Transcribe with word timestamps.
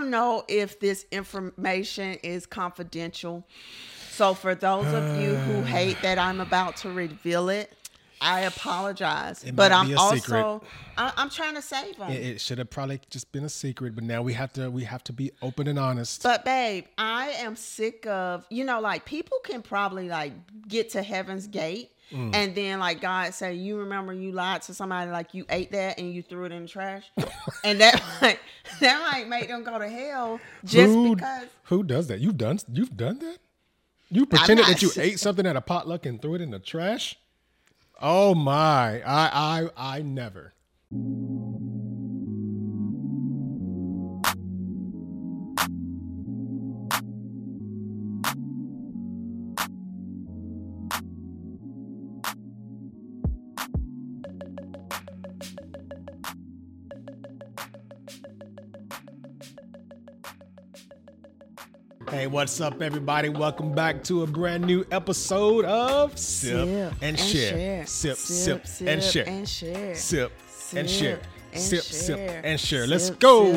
don't 0.00 0.10
know 0.10 0.44
if 0.48 0.80
this 0.80 1.06
information 1.10 2.14
is 2.22 2.46
confidential. 2.46 3.44
So 4.10 4.34
for 4.34 4.54
those 4.54 4.86
of 4.86 5.20
you 5.20 5.34
who 5.34 5.62
hate 5.76 6.00
that 6.02 6.18
I'm 6.18 6.40
about 6.40 6.76
to 6.78 6.90
reveal 6.90 7.48
it, 7.48 7.72
I 8.22 8.40
apologize. 8.40 9.44
It 9.44 9.56
but 9.56 9.72
I'm 9.72 9.96
also. 9.96 10.62
I, 10.98 11.10
I'm 11.16 11.30
trying 11.30 11.54
to 11.54 11.62
save 11.62 11.96
them. 11.96 12.10
It, 12.10 12.22
it 12.22 12.40
should 12.40 12.58
have 12.58 12.68
probably 12.68 13.00
just 13.08 13.32
been 13.32 13.44
a 13.44 13.48
secret, 13.48 13.94
but 13.94 14.04
now 14.04 14.20
we 14.20 14.34
have 14.34 14.52
to 14.54 14.70
we 14.70 14.84
have 14.84 15.02
to 15.04 15.12
be 15.14 15.30
open 15.40 15.68
and 15.68 15.78
honest. 15.78 16.22
But 16.22 16.44
babe, 16.44 16.84
I 16.98 17.30
am 17.30 17.56
sick 17.56 18.06
of 18.06 18.44
you 18.50 18.64
know 18.64 18.80
like 18.80 19.06
people 19.06 19.38
can 19.42 19.62
probably 19.62 20.08
like 20.08 20.32
get 20.68 20.90
to 20.90 21.02
heaven's 21.02 21.46
gate 21.46 21.92
Mm. 22.12 22.34
and 22.34 22.54
then 22.56 22.80
like 22.80 23.00
God 23.00 23.32
say 23.34 23.54
you 23.54 23.78
remember 23.78 24.12
you 24.12 24.32
lied 24.32 24.62
to 24.62 24.74
somebody 24.74 25.12
like 25.12 25.32
you 25.32 25.46
ate 25.48 25.70
that 25.70 26.00
and 26.00 26.12
you 26.12 26.22
threw 26.22 26.44
it 26.44 26.50
in 26.50 26.62
the 26.62 26.68
trash 26.68 27.04
and 27.64 27.80
that 27.80 28.02
might 28.20 28.40
that 28.80 29.10
might 29.12 29.28
make 29.28 29.48
them 29.48 29.64
go 29.64 29.78
to 29.78 29.88
hell 29.88 30.40
just 30.64 30.92
who, 30.92 31.14
because 31.16 31.48
who 31.64 31.82
does 31.82 32.08
that? 32.08 32.20
You've 32.20 32.38
done 32.38 32.58
you've 32.72 32.96
done 32.96 33.18
that? 33.20 33.38
You 34.10 34.26
pretended 34.26 34.66
that 34.66 34.82
you 34.82 34.90
ate 34.96 35.20
something 35.20 35.46
at 35.46 35.56
a 35.56 35.60
potluck 35.60 36.04
and 36.04 36.20
threw 36.20 36.34
it 36.34 36.40
in 36.40 36.50
the 36.50 36.58
trash? 36.58 37.16
Oh 38.00 38.34
my. 38.34 39.02
I 39.02 39.68
I 39.76 39.96
I 39.96 40.02
never. 40.02 40.54
Hey, 62.10 62.26
what's 62.26 62.60
up, 62.60 62.82
everybody? 62.82 63.28
Welcome 63.28 63.72
back 63.72 64.02
to 64.04 64.24
a 64.24 64.26
brand 64.26 64.66
new 64.66 64.84
episode 64.90 65.64
of 65.64 66.18
Sip, 66.18 66.66
sip 66.66 66.92
and, 67.00 67.16
share. 67.16 67.86
Sip, 67.86 68.16
sip, 68.16 68.64
and 68.80 69.00
share. 69.00 69.24
Sip 69.24 69.26
and 69.28 69.48
share. 69.48 69.94
Sip, 69.94 70.32
and 70.74 70.90
share. 70.90 71.20
Sip, 71.54 71.82
sip, 71.82 72.18
and 72.18 72.58
share. 72.58 72.88
Let's 72.88 73.06
Sip, 73.06 73.20
go. 73.20 73.52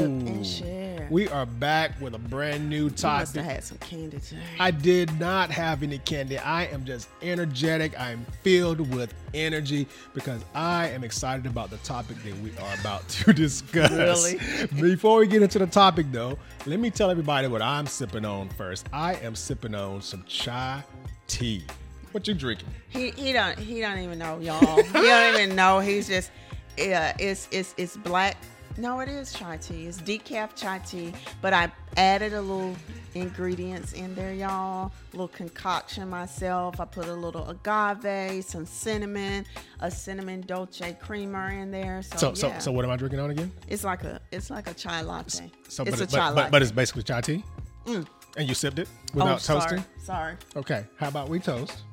Sip, 1.18 1.32
and 1.32 1.34
share. 1.34 1.40
We 1.40 1.40
are 1.42 1.46
back 1.46 2.02
with 2.02 2.16
a 2.16 2.20
brand 2.20 2.70
new 2.70 2.90
topic. 2.90 3.04
You 3.04 3.20
must 3.20 3.36
have 3.36 3.46
had 3.46 3.64
some 3.64 3.78
candy 3.80 4.20
today. 4.20 4.42
I 4.60 4.72
did 4.72 5.20
not 5.20 5.52
have 5.52 5.84
any 5.84 6.00
candy. 6.00 6.38
I 6.38 6.66
am 6.66 6.86
just 6.86 7.10
energetic. 7.22 8.00
I 8.00 8.12
am 8.12 8.26
filled 8.42 8.80
with 8.94 9.14
energy 9.34 9.88
because 10.14 10.44
I 10.54 10.90
am 10.90 11.04
excited 11.04 11.46
about 11.46 11.70
the 11.70 11.78
topic 11.78 12.18
that 12.24 12.38
we 12.40 12.52
are 12.58 12.76
about 12.80 13.08
to 13.10 13.34
discuss. 13.34 13.92
Really? 13.92 14.40
Before 14.82 15.20
we 15.20 15.28
get 15.28 15.42
into 15.42 15.60
the 15.60 15.68
topic, 15.68 16.08
though, 16.12 16.38
let 16.66 16.80
me 16.80 16.90
tell 16.90 17.12
everybody 17.12 17.48
what 17.48 17.62
I'm 17.62 17.88
sipping 17.88 18.26
on 18.26 18.50
first. 18.50 18.88
I 18.94 19.16
am 19.16 19.36
sipping 19.36 19.76
on 19.76 20.02
some 20.02 20.24
chai 20.28 20.84
tea. 21.28 21.66
What 22.14 22.28
you 22.28 22.36
drinking? 22.36 22.70
He 22.90 23.12
he 23.12 23.34
don't 23.34 23.58
he 23.58 23.82
don't 23.82 24.00
even 24.00 24.20
know 24.20 24.40
y'all. 24.40 24.84
he 24.84 24.92
don't 24.92 25.34
even 25.36 25.56
know. 25.56 25.80
He's 25.80 26.08
just 26.08 26.32
yeah. 26.78 27.16
It's 27.20 27.48
it's 27.52 27.74
it's 27.78 27.98
black. 27.98 28.38
No, 28.78 29.02
it 29.02 29.10
is 29.10 29.32
chai 29.34 29.58
tea. 29.58 29.86
It's 29.86 30.02
decaf 30.02 30.56
chai 30.56 30.80
tea, 30.80 31.14
but 31.42 31.54
I 31.54 31.72
added 31.96 32.34
a 32.34 32.42
little 32.42 32.76
ingredients 33.14 33.94
in 33.94 34.16
there, 34.16 34.34
y'all. 34.34 34.88
A 34.88 35.16
little 35.16 35.28
concoction 35.28 36.10
myself. 36.10 36.80
I 36.80 36.86
put 36.86 37.08
a 37.08 37.14
little 37.14 37.48
agave, 37.50 38.44
some 38.46 38.66
cinnamon, 38.66 39.46
a 39.80 39.92
cinnamon 39.92 40.42
dolce 40.42 40.98
creamer 41.00 41.50
in 41.50 41.70
there. 41.70 42.02
So 42.02 42.34
So, 42.34 42.48
yeah, 42.48 42.58
so, 42.58 42.66
so 42.66 42.72
what 42.72 42.84
am 42.84 42.92
I 42.92 42.98
drinking 42.98 43.20
on 43.20 43.30
again? 43.30 43.52
it's 43.68 43.84
like 43.84 44.04
a 44.04 44.20
it's 44.32 44.50
like 44.50 44.68
a 44.68 44.74
chai 44.74 45.02
latte. 45.02 45.52
So, 45.70 45.84
it's 45.84 46.00
but, 46.00 46.02
a 46.02 46.08
chai 46.08 46.18
but, 46.30 46.36
latte. 46.36 46.36
but, 46.36 46.52
but 46.52 46.62
it's 46.64 46.72
basically 46.72 47.04
chai 47.04 47.22
tea. 47.22 47.44
Mm. 47.86 48.08
And 48.38 48.50
you 48.50 48.56
sipped 48.56 48.80
it 48.80 48.90
without 49.14 49.36
oh, 49.36 49.38
sorry, 49.38 49.60
toasting. 49.62 49.86
Sorry. 50.02 50.36
Okay, 50.56 50.86
how 50.98 51.10
about 51.10 51.30
we 51.30 51.40
toast? 51.40 51.84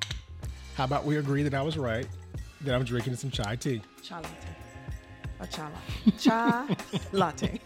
How 0.75 0.85
about 0.85 1.05
we 1.05 1.17
agree 1.17 1.43
that 1.43 1.53
I 1.53 1.61
was 1.61 1.77
right? 1.77 2.07
That 2.61 2.73
I'm 2.73 2.83
drinking 2.83 3.15
some 3.17 3.29
chai 3.29 3.55
tea. 3.55 3.83
Chai 4.01 4.15
latte. 4.15 4.60
A 5.41 5.47
chai 5.47 5.67
latte. 5.71 6.11
Chai 6.19 6.75
latte. 7.11 7.59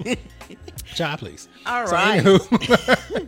Chai, 0.96 1.16
please. 1.18 1.50
All 1.66 1.86
right. 1.86 2.24
So, 2.24 2.38
anywho, 2.38 3.28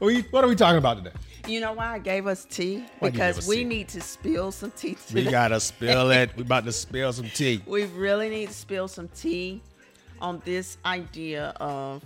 we, 0.00 0.22
what 0.30 0.42
are 0.42 0.48
we 0.48 0.54
talking 0.56 0.78
about 0.78 0.96
today? 1.04 1.12
You 1.46 1.60
know 1.60 1.72
why 1.74 1.94
I 1.94 1.98
gave 1.98 2.26
us 2.26 2.46
tea? 2.46 2.76
Why'd 2.76 2.84
you 2.84 3.00
give 3.00 3.12
Because 3.12 3.38
us 3.38 3.46
we 3.48 3.56
tea? 3.58 3.64
need 3.64 3.88
to 3.88 4.00
spill 4.00 4.52
some 4.52 4.70
tea 4.70 4.96
today. 5.06 5.24
We 5.24 5.30
gotta 5.30 5.60
spill 5.72 6.10
it. 6.10 6.30
We 6.36 6.42
about 6.42 6.64
to 6.64 6.72
spill 6.72 7.12
some 7.12 7.28
tea. 7.28 7.62
We 7.66 7.84
really 7.84 8.30
need 8.30 8.48
to 8.48 8.54
spill 8.54 8.88
some 8.88 9.08
tea 9.08 9.60
on 10.20 10.40
this 10.46 10.78
idea 10.86 11.52
of 11.60 12.02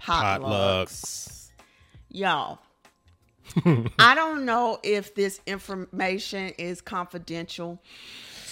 potlucks. 0.00 0.40
Potlucks. 0.40 1.48
Y'all, 2.08 2.60
I 3.98 4.14
don't 4.14 4.44
know 4.46 4.78
if 4.82 5.14
this 5.14 5.40
information 5.46 6.52
is 6.56 6.80
confidential. 6.80 7.80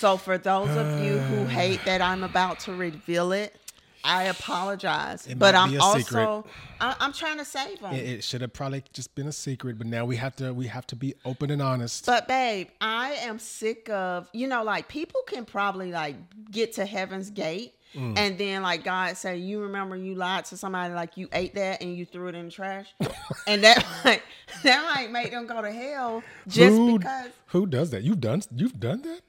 So 0.02 0.16
for 0.16 0.36
those 0.36 0.68
of 0.70 1.00
you 1.04 1.16
who 1.16 1.44
hate 1.60 1.78
that 1.84 2.02
I'm 2.02 2.24
about 2.24 2.58
to 2.60 2.74
reveal 2.74 3.30
it, 3.30 3.54
I 4.02 4.24
apologize. 4.24 5.28
It 5.28 5.38
but 5.38 5.54
might 5.54 5.60
I'm 5.60 5.70
be 5.70 5.76
a 5.76 5.80
also 5.80 5.98
secret. 5.98 6.44
I, 6.80 6.96
I'm 6.98 7.12
trying 7.12 7.38
to 7.38 7.44
save 7.44 7.78
them. 7.78 7.94
It, 7.94 8.08
it 8.08 8.24
should 8.24 8.40
have 8.40 8.52
probably 8.52 8.82
just 8.92 9.14
been 9.14 9.28
a 9.28 9.32
secret, 9.32 9.78
but 9.78 9.86
now 9.86 10.04
we 10.04 10.16
have 10.16 10.34
to 10.36 10.52
we 10.52 10.66
have 10.66 10.88
to 10.88 10.96
be 10.96 11.14
open 11.24 11.52
and 11.52 11.62
honest. 11.62 12.04
But 12.04 12.26
babe, 12.26 12.66
I 12.80 13.12
am 13.12 13.38
sick 13.38 13.90
of 13.90 14.28
you 14.32 14.48
know 14.48 14.64
like 14.64 14.88
people 14.88 15.20
can 15.28 15.44
probably 15.44 15.92
like 15.92 16.16
get 16.50 16.72
to 16.72 16.84
heaven's 16.84 17.30
gate 17.30 17.74
Mm. 17.94 18.16
and 18.16 18.38
then 18.38 18.62
like 18.62 18.84
God 18.84 19.18
say 19.18 19.36
you 19.36 19.60
remember 19.60 19.96
you 19.96 20.14
lied 20.14 20.46
to 20.46 20.56
somebody 20.56 20.94
like 20.94 21.18
you 21.18 21.28
ate 21.30 21.54
that 21.56 21.82
and 21.82 21.94
you 21.94 22.06
threw 22.06 22.28
it 22.28 22.34
in 22.34 22.46
the 22.46 22.50
trash 22.50 22.86
and 23.46 23.62
that 23.64 23.84
might 24.02 24.22
that 24.62 24.94
might 24.94 25.12
make 25.12 25.30
them 25.30 25.46
go 25.46 25.60
to 25.60 25.70
hell 25.70 26.22
just 26.48 26.74
who, 26.74 26.98
because 26.98 27.32
who 27.48 27.66
does 27.66 27.90
that? 27.90 28.02
You've 28.02 28.22
done 28.22 28.40
you've 28.56 28.80
done 28.80 29.02
that? 29.02 29.20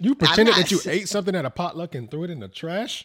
You 0.00 0.14
pretended 0.14 0.54
that 0.54 0.70
you 0.70 0.80
ate 0.86 1.08
something 1.08 1.34
at 1.34 1.44
a 1.44 1.50
potluck 1.50 1.94
and 1.94 2.10
threw 2.10 2.24
it 2.24 2.30
in 2.30 2.40
the 2.40 2.48
trash? 2.48 3.04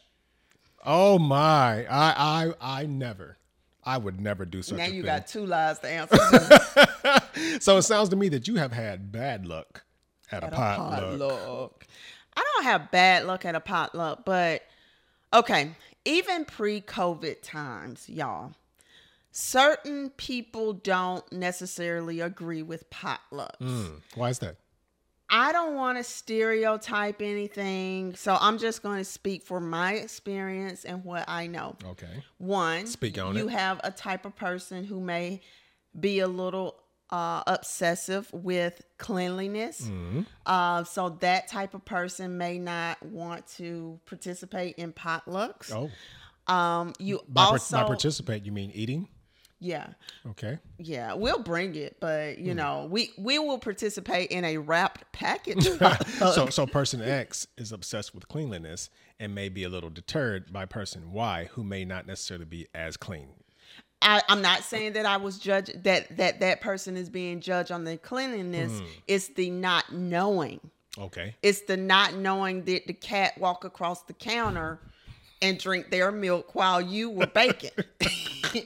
Oh 0.85 1.17
my. 1.17 1.85
I 1.87 2.53
I 2.61 2.81
I 2.81 2.85
never. 2.85 3.37
I 3.85 3.97
would 3.97 4.21
never 4.21 4.45
do 4.45 4.61
such 4.61 4.77
now 4.77 4.85
a 4.85 4.87
you 4.87 5.01
thing. 5.01 5.05
got 5.05 5.27
two 5.27 5.45
lies 5.45 5.79
to 5.79 5.89
answer 5.89 7.59
so 7.59 7.77
it 7.77 7.81
sounds 7.81 8.07
to 8.09 8.15
me 8.15 8.29
that 8.29 8.47
you 8.47 8.55
have 8.55 8.71
had 8.71 9.11
bad 9.11 9.45
luck 9.45 9.83
at, 10.31 10.41
a 10.43 10.45
at 10.47 10.53
a 10.53 10.55
potluck. 10.55 10.99
potluck. 11.19 11.85
I 12.35 12.43
don't 12.55 12.63
have 12.63 12.91
bad 12.91 13.25
luck 13.25 13.43
at 13.43 13.55
a 13.55 13.59
potluck, 13.59 14.23
but 14.23 14.61
okay, 15.33 15.71
even 16.05 16.45
pre-COVID 16.45 17.41
times, 17.41 18.07
y'all, 18.07 18.53
certain 19.31 20.11
people 20.11 20.71
don't 20.73 21.29
necessarily 21.33 22.21
agree 22.21 22.63
with 22.63 22.89
potlucks. 22.89 23.57
Hmm, 23.59 23.95
Why 24.15 24.29
is 24.29 24.39
that? 24.39 24.55
I 25.35 25.51
don't 25.51 25.73
want 25.73 25.97
to 25.97 26.03
stereotype 26.03 27.19
anything, 27.19 28.15
so 28.15 28.37
I'm 28.39 28.59
just 28.59 28.83
going 28.83 28.99
to 28.99 29.03
speak 29.03 29.41
for 29.41 29.59
my 29.59 29.93
experience 29.93 30.85
and 30.85 31.03
what 31.03 31.25
I 31.27 31.47
know. 31.47 31.75
Okay. 31.83 32.23
One, 32.37 32.85
Speak 32.85 33.17
on 33.19 33.35
you 33.35 33.47
it. 33.47 33.51
have 33.51 33.81
a 33.83 33.89
type 33.89 34.25
of 34.25 34.35
person 34.35 34.83
who 34.83 35.01
may 35.01 35.41
be 35.99 36.19
a 36.19 36.27
little 36.27 36.75
uh, 37.09 37.41
obsessive 37.47 38.31
with 38.31 38.83
cleanliness. 38.99 39.81
Mm-hmm. 39.81 40.21
Uh, 40.45 40.83
so 40.83 41.09
that 41.21 41.47
type 41.47 41.73
of 41.73 41.83
person 41.83 42.37
may 42.37 42.59
not 42.59 43.01
want 43.03 43.47
to 43.57 43.99
participate 44.05 44.75
in 44.75 44.93
potlucks. 44.93 45.71
Oh. 45.73 45.89
Um, 46.53 46.93
you 46.99 47.21
By, 47.27 47.45
also, 47.45 47.77
by 47.77 47.83
participate, 47.85 48.45
you 48.45 48.51
mean 48.51 48.69
eating? 48.75 49.07
Yeah, 49.63 49.87
Okay. 50.29 50.59
yeah, 50.77 51.13
we'll 51.13 51.39
bring 51.39 51.75
it, 51.75 51.95
but 52.01 52.37
you 52.37 52.53
know, 52.53 52.87
we 52.91 53.11
we 53.17 53.39
will 53.39 53.57
participate 53.57 54.29
in 54.29 54.43
a 54.43 54.57
wrapped 54.57 55.09
package. 55.13 55.63
so 56.17 56.49
so 56.49 56.67
person 56.67 57.01
X 57.01 57.47
is 57.57 57.71
obsessed 57.71 58.13
with 58.13 58.27
cleanliness 58.27 58.89
and 59.19 59.33
may 59.33 59.47
be 59.47 59.63
a 59.63 59.69
little 59.69 59.89
deterred 59.89 60.51
by 60.51 60.65
person 60.65 61.13
Y 61.13 61.49
who 61.53 61.63
may 61.63 61.85
not 61.85 62.05
necessarily 62.05 62.45
be 62.45 62.67
as 62.75 62.97
clean. 62.97 63.29
I, 64.01 64.21
I'm 64.27 64.41
not 64.41 64.63
saying 64.63 64.93
that 64.93 65.05
I 65.05 65.15
was 65.15 65.39
judged 65.39 65.83
that 65.85 66.17
that 66.17 66.41
that 66.41 66.59
person 66.59 66.97
is 66.97 67.09
being 67.09 67.39
judged 67.39 67.71
on 67.71 67.85
the 67.85 67.95
cleanliness. 67.95 68.79
Hmm. 68.79 68.85
It's 69.07 69.29
the 69.29 69.49
not 69.49 69.93
knowing. 69.93 70.59
Okay. 70.97 71.35
It's 71.41 71.61
the 71.61 71.77
not 71.77 72.15
knowing 72.15 72.65
that 72.65 72.85
the 72.85 72.93
cat 72.93 73.37
walk 73.37 73.63
across 73.63 74.03
the 74.03 74.13
counter 74.13 74.79
and 75.41 75.59
drink 75.59 75.89
their 75.89 76.11
milk 76.11 76.53
while 76.55 76.81
you 76.81 77.09
were 77.09 77.27
baking. 77.27 77.71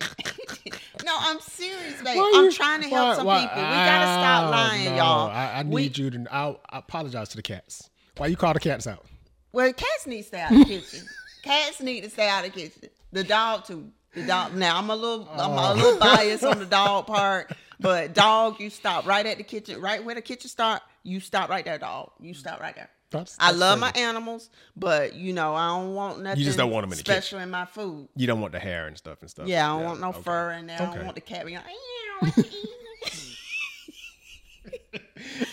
no, 1.07 1.15
I'm 1.18 1.39
serious, 1.39 2.01
babe. 2.04 2.18
Why 2.18 2.33
I'm 2.36 2.45
you- 2.45 2.51
trying 2.51 2.81
to 2.83 2.89
help 2.89 3.07
why- 3.09 3.15
some 3.15 3.25
why- 3.25 3.42
people. 3.42 3.57
We 3.57 3.62
gotta 3.63 4.06
stop 4.06 4.48
Oh, 4.48 4.51
lying, 4.51 4.86
no. 4.86 4.95
y'all. 4.98 5.30
I, 5.30 5.54
I 5.59 5.63
need 5.63 5.74
We- 5.74 5.83
you 5.83 6.09
to. 6.12 6.25
I'll, 6.31 6.59
I 6.69 6.77
apologize 6.80 7.30
to 7.30 7.38
the 7.38 7.42
cats. 7.44 7.89
Why 8.18 8.27
you 8.27 8.36
call 8.36 8.54
the 8.54 8.59
cats 8.59 8.86
out? 8.88 9.06
Well, 9.54 9.71
cats 9.74 10.06
need 10.06 10.21
to 10.21 10.27
stay 10.27 10.42
out 10.42 10.51
of 10.51 10.57
the 10.59 10.65
kitchen. 10.65 11.06
Cats 11.44 11.80
need 11.81 12.01
to 12.01 12.09
stay 12.09 12.27
out 12.27 12.45
of 12.45 12.54
the 12.54 12.59
kitchen. 12.59 12.89
The 13.13 13.24
dog 13.24 13.65
too. 13.65 13.89
The 14.13 14.24
dog. 14.25 14.54
Now 14.56 14.77
I'm 14.77 14.89
a 14.89 14.95
little, 14.95 15.27
I'm 15.31 15.51
a 15.51 15.71
Oh. 15.71 15.74
little 15.75 16.00
biased 16.00 16.44
on 16.44 16.59
the 16.59 16.65
dog 16.65 17.07
part, 17.15 17.51
but 17.80 18.13
dog, 18.13 18.60
you 18.60 18.69
stop 18.69 19.06
right 19.07 19.25
at 19.25 19.38
the 19.38 19.44
kitchen, 19.44 19.80
right 19.80 20.03
where 20.03 20.15
the 20.15 20.21
kitchen 20.21 20.50
start. 20.50 20.81
You 21.03 21.19
stop 21.21 21.50
right 21.50 21.63
there, 21.63 21.77
dog. 21.77 22.12
You 22.19 22.33
stop 22.33 22.60
right 22.60 22.75
there. 22.75 22.89
That's- 23.09 23.38
I 23.39 23.48
that's 23.48 23.57
love 23.57 23.80
my 23.80 23.92
animals, 23.92 24.50
but 24.75 25.15
you 25.15 25.31
know 25.33 25.56
I 25.56 25.68
don't 25.69 25.94
want 25.95 26.21
nothing. 26.21 26.39
You 26.39 26.45
just 26.45 26.57
don't 26.57 26.71
want 26.71 26.83
'em 26.86 26.92
in 26.92 26.98
the 26.98 27.04
special 27.04 27.39
in 27.39 27.50
my 27.50 27.65
food. 27.65 28.09
You 28.15 28.27
don't 28.27 28.42
want 28.42 28.51
the 28.54 28.59
hair 28.59 28.88
and 28.88 28.98
stuff 28.98 29.21
and 29.21 29.30
stuff. 29.30 29.48
Yeah, 29.48 29.65
I 29.65 29.77
don't 29.77 29.86
want 29.86 30.01
no 30.01 30.09
okay. 30.09 30.21
fur 30.21 30.51
in 30.51 30.68
there. 30.68 30.81
I 30.81 30.86
don't 30.94 31.04
want 31.04 31.15
the 31.15 31.21
cat 31.21 31.45
being 31.45 31.57
like, 31.57 31.68
"Ew, 31.68 32.18
what 32.19 32.38
you 32.38 32.44
eating?" 32.44 32.63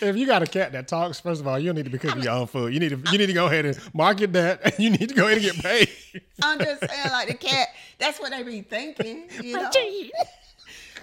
If 0.01 0.17
you 0.17 0.25
got 0.25 0.41
a 0.43 0.45
cat 0.47 0.73
that 0.73 0.87
talks, 0.87 1.19
first 1.19 1.39
of 1.41 1.47
all, 1.47 1.57
you 1.57 1.67
don't 1.67 1.75
need 1.75 1.85
to 1.85 1.91
be 1.91 1.97
cooking 1.97 2.23
your 2.23 2.33
own 2.33 2.47
food. 2.47 2.73
You 2.73 2.79
need 2.79 2.89
to 2.89 3.11
you 3.11 3.17
need 3.17 3.27
to 3.27 3.33
go 3.33 3.47
ahead 3.47 3.65
and 3.65 3.79
market 3.93 4.33
that, 4.33 4.61
and 4.63 4.73
you 4.79 4.89
need 4.89 5.09
to 5.09 5.15
go 5.15 5.25
ahead 5.27 5.37
and 5.37 5.45
get 5.45 5.63
paid. 5.63 5.89
I'm 6.43 6.59
just 6.59 6.81
saying, 6.87 7.09
like 7.11 7.27
the 7.27 7.33
cat. 7.35 7.69
That's 7.97 8.19
what 8.19 8.31
they 8.31 8.43
be 8.43 8.61
thinking, 8.61 9.29
you 9.41 9.53
know. 9.61 9.69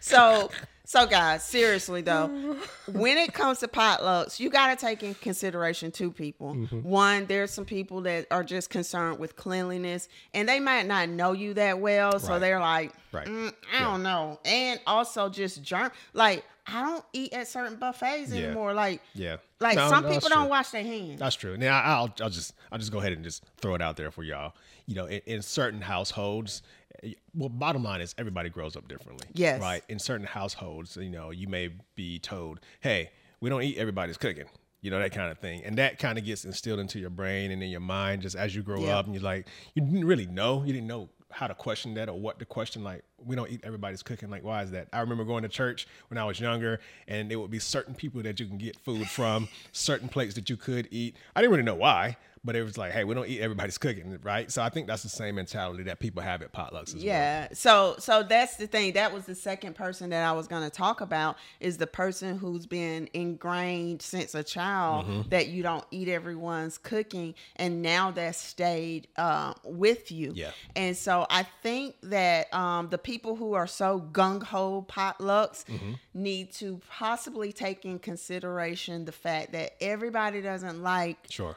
So, 0.01 0.51
so 0.85 1.07
guys, 1.07 1.43
seriously 1.45 2.03
though, 2.03 2.57
when 2.93 3.17
it 3.19 3.33
comes 3.33 3.61
to 3.61 3.69
potlucks, 3.69 4.41
you 4.41 4.51
got 4.51 4.77
to 4.77 4.85
take 4.87 5.03
in 5.03 5.15
consideration 5.15 5.91
two 5.93 6.11
people. 6.11 6.55
Mm-hmm. 6.55 6.83
One, 6.83 7.27
there's 7.27 7.51
some 7.51 7.65
people 7.65 8.01
that 8.03 8.27
are 8.31 8.43
just 8.45 8.69
concerned 8.71 9.19
with 9.19 9.37
cleanliness, 9.37 10.09
and 10.35 10.49
they 10.49 10.61
might 10.61 10.87
not 10.87 11.09
know 11.09 11.33
you 11.33 11.55
that 11.55 11.79
well, 11.81 12.19
so 12.19 12.33
Right. 12.33 12.39
they're 12.41 12.61
like, 12.61 12.93
Right. 13.13 13.27
"Mm, 13.27 13.53
I 13.73 13.79
Yeah. 13.79 13.85
don't 13.85 14.03
know. 14.03 14.41
And 14.45 14.81
also 14.87 15.29
just 15.29 15.63
germ, 15.63 15.93
like 16.15 16.45
I 16.67 16.81
don't 16.83 17.05
eat 17.13 17.33
at 17.33 17.49
certain 17.49 17.77
buffets 17.77 18.31
Yeah. 18.31 18.45
anymore. 18.47 18.73
Like, 18.73 19.01
Yeah, 19.15 19.39
like 19.61 19.77
No, 19.77 19.89
some 19.89 20.05
no, 20.05 20.11
people 20.11 20.29
don't 20.29 20.49
wash 20.49 20.71
their 20.71 20.85
hands. 20.85 21.19
That's 21.19 21.35
true. 21.37 21.57
Now 21.57 21.81
I'll 21.81 22.15
I'll 22.21 22.31
just 22.31 22.55
I'll 22.71 22.79
just 22.79 22.93
go 22.93 22.99
ahead 23.01 23.13
and 23.13 23.25
just 23.25 23.45
throw 23.61 23.75
it 23.75 23.83
out 23.83 23.97
there 23.97 24.11
for 24.11 24.23
y'all. 24.23 24.55
You 24.87 24.95
know, 24.95 25.07
in, 25.07 25.21
in 25.27 25.43
certain 25.43 25.81
households, 25.81 26.63
eh, 27.03 27.15
well, 27.35 27.49
bottom 27.49 27.83
line 27.83 28.01
is 28.01 28.15
everybody 28.17 28.49
grows 28.49 28.77
up 28.77 28.87
differently. 28.89 29.27
Yes. 29.35 29.61
Right. 29.61 29.83
In 29.89 29.99
certain 29.99 30.27
households, 30.27 30.97
you 30.97 31.11
know, 31.11 31.31
you 31.31 31.49
may 31.49 31.71
be 31.97 32.19
told, 32.21 32.61
"Hey, 32.81 33.11
we 33.41 33.51
don't 33.51 33.63
eat 33.63 33.77
everybody's 33.79 34.17
cooking." 34.17 34.47
You 34.83 34.91
know 34.91 34.99
that 34.99 35.13
kind 35.13 35.31
of 35.31 35.39
thing, 35.39 35.63
and 35.65 35.79
that 35.79 35.99
kind 36.01 36.19
of 36.19 36.25
gets 36.25 36.45
instilled 36.45 36.81
into 36.81 36.99
your 36.99 37.11
brain 37.11 37.53
and 37.53 37.63
in 37.63 37.71
your 37.71 37.81
mind 37.81 38.23
just 38.23 38.35
as 38.35 38.55
you 38.55 38.63
grow 38.63 38.81
Yeah. 38.85 38.99
up, 38.99 39.07
and 39.07 39.15
you're 39.15 39.23
like, 39.23 39.47
you 39.75 39.83
didn't 39.83 40.05
really 40.05 40.27
know, 40.27 40.65
you 40.65 40.73
didn't 40.73 40.89
know 40.89 41.09
how 41.31 41.47
to 41.47 41.55
question 41.55 41.95
that 41.95 42.09
or 42.09 42.19
what 42.19 42.41
to 42.41 42.45
question. 42.45 42.83
Like, 42.83 43.05
we 43.27 43.37
don't 43.37 43.51
eat 43.51 43.61
everybody's 43.65 44.03
cooking. 44.03 44.31
Like, 44.31 44.45
why 44.45 44.63
is 44.63 44.71
that? 44.73 44.89
I 44.93 45.01
remember 45.01 45.25
going 45.25 45.43
to 45.43 45.49
church 45.49 45.87
when 46.09 46.19
I 46.19 46.25
was 46.25 46.41
younger, 46.41 46.81
and 47.09 47.31
there 47.31 47.39
would 47.39 47.51
be 47.51 47.59
certain 47.59 47.95
people 47.95 48.23
that 48.23 48.39
you 48.41 48.47
can 48.47 48.59
get 48.59 48.77
food 48.77 49.09
from, 49.09 49.49
certain 49.73 50.09
plates 50.09 50.35
that 50.35 50.49
you 50.51 50.57
could 50.57 50.89
eat. 50.91 51.17
I 51.37 51.41
didn't 51.41 51.53
really 51.53 51.63
know 51.65 51.75
why, 51.75 52.17
but 52.45 52.57
it 52.57 52.65
was 52.65 52.77
like, 52.77 52.91
hey, 52.91 53.05
we 53.05 53.15
don't 53.15 53.29
eat 53.29 53.41
everybody's 53.41 53.79
cooking, 53.79 54.19
right? 54.25 54.51
So 54.51 54.63
I 54.63 54.69
think 54.69 54.89
that's 54.89 55.05
the 55.05 55.09
same 55.09 55.37
mentality 55.37 55.85
that 55.85 56.01
people 56.01 56.23
have 56.23 56.43
at 56.43 56.53
potlucks 56.53 56.89
as 56.89 56.95
well. 56.97 57.05
Yeah. 57.05 57.49
So 57.53 57.95
so 58.01 58.25
that's 58.25 58.57
the 58.57 58.67
thing. 58.67 58.95
That 58.95 59.13
was 59.15 59.27
the 59.27 59.35
second 59.37 59.77
person 59.77 60.11
that 60.11 60.25
I 60.25 60.33
was 60.33 60.49
going 60.49 60.65
to 60.65 60.71
talk 60.71 61.01
about 61.03 61.37
is 61.61 61.77
the 61.77 61.87
person 61.87 62.37
who's 62.39 62.67
been 62.67 63.09
ingrained 63.15 64.03
since 64.03 64.35
a 64.35 64.43
child 64.43 65.07
Mm-hmm. 65.07 65.29
that 65.31 65.49
you 65.49 65.63
don't 65.63 65.85
eat 65.91 66.09
everyone's 66.09 66.79
cooking 66.79 67.35
and 67.57 67.81
now 67.83 68.11
that's 68.11 68.39
stayed 68.39 69.07
uh, 69.17 69.55
with 69.65 70.11
you. 70.13 70.33
Yeah. 70.35 70.51
And 70.77 70.97
so 70.97 71.27
I 71.31 71.47
think 71.63 71.95
that 72.05 72.53
um, 72.53 72.89
the 72.89 72.99
people 72.99 73.12
who 73.21 73.53
are 73.55 73.67
so 73.67 74.01
gung 74.13 74.43
ho 74.43 74.85
potlucks 74.89 75.65
Mm-hmm. 75.67 75.93
need 76.15 76.53
to 76.53 76.81
possibly 76.91 77.53
take 77.53 77.85
in 77.85 77.99
consideration 77.99 79.05
the 79.05 79.13
fact 79.13 79.53
that 79.53 79.73
everybody 79.81 80.41
doesn't 80.41 80.83
like 80.83 81.17
Sure. 81.31 81.57